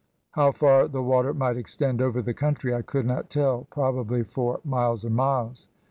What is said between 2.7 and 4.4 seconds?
I could not tell, probably